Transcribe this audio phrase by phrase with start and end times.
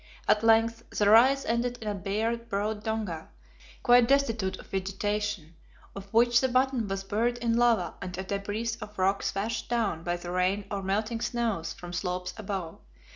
[0.27, 3.29] At length the rise ended in a bare, broad donga,
[3.83, 5.53] quite destitute of vegetation,
[5.95, 10.01] of which the bottom was buried in lava and a debris of rocks washed down
[10.03, 12.79] by the rain or melting snows from slopes above.